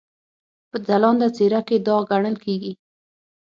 په 0.69 0.77
ځلانده 0.87 1.27
څېره 1.35 1.61
کې 1.67 1.77
داغ 1.85 2.01
ګڼل 2.11 2.35
کېږي. 2.43 2.73